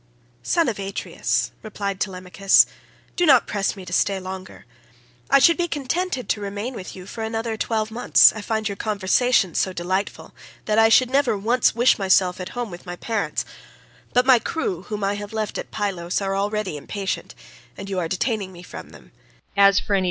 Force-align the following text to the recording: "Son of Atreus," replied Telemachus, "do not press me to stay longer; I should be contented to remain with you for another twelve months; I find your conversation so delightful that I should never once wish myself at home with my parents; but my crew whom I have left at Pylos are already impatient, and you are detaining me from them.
"Son 0.41 0.67
of 0.67 0.79
Atreus," 0.79 1.51
replied 1.61 1.99
Telemachus, 1.99 2.65
"do 3.15 3.23
not 3.23 3.45
press 3.45 3.75
me 3.75 3.85
to 3.85 3.93
stay 3.93 4.19
longer; 4.19 4.65
I 5.29 5.37
should 5.37 5.57
be 5.57 5.67
contented 5.67 6.27
to 6.29 6.41
remain 6.41 6.73
with 6.73 6.95
you 6.95 7.05
for 7.05 7.23
another 7.23 7.55
twelve 7.55 7.91
months; 7.91 8.33
I 8.33 8.41
find 8.41 8.67
your 8.67 8.77
conversation 8.77 9.53
so 9.53 9.73
delightful 9.73 10.33
that 10.65 10.79
I 10.79 10.89
should 10.89 11.11
never 11.11 11.37
once 11.37 11.75
wish 11.75 11.99
myself 11.99 12.39
at 12.39 12.49
home 12.57 12.71
with 12.71 12.83
my 12.83 12.95
parents; 12.95 13.45
but 14.11 14.25
my 14.25 14.39
crew 14.39 14.81
whom 14.89 15.03
I 15.03 15.13
have 15.13 15.33
left 15.33 15.59
at 15.59 15.69
Pylos 15.69 16.19
are 16.19 16.35
already 16.35 16.77
impatient, 16.77 17.35
and 17.77 17.87
you 17.87 17.99
are 17.99 18.07
detaining 18.07 18.51
me 18.51 18.63
from 18.63 18.89
them. 18.89 19.11